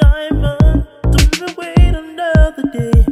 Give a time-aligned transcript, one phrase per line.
[0.00, 0.86] diamond.
[1.02, 3.04] Don't wait another.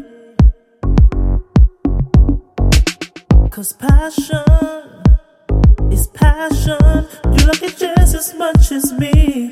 [3.51, 4.45] Cause passion
[5.91, 7.07] is passion.
[7.25, 9.44] You like it just as much as me.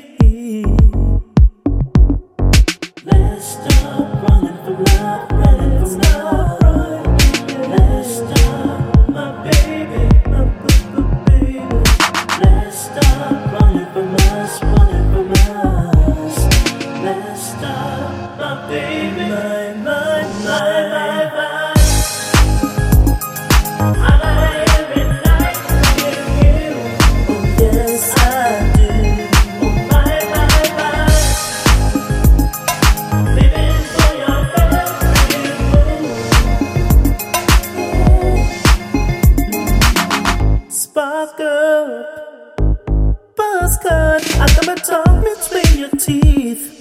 [41.93, 44.23] Up, buzz cut.
[44.35, 46.72] I got my tongue between your teeth.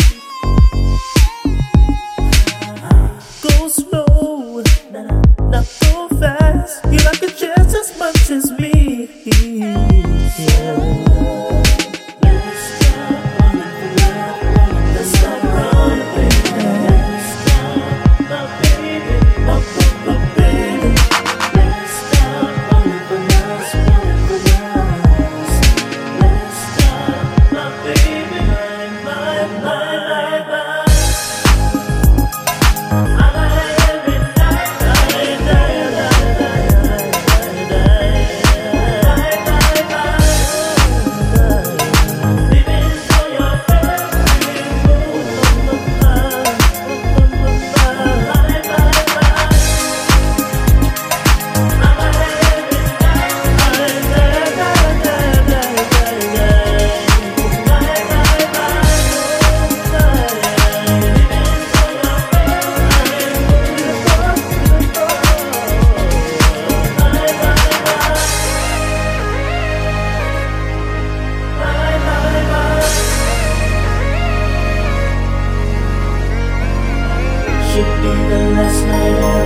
[78.92, 79.42] Should